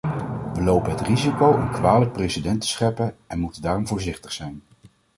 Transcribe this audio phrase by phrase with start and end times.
[0.53, 4.61] We lopen het risico een kwalijk precedent te scheppen en moeten daarom voorzichtig zijn.